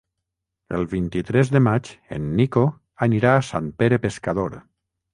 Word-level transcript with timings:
El 0.77 0.87
vint-i-tres 0.93 1.51
de 1.57 1.61
maig 1.67 1.93
en 2.19 2.27
Nico 2.41 2.65
anirà 3.09 3.37
a 3.37 3.47
Sant 3.53 3.73
Pere 3.83 4.05
Pescador. 4.09 4.61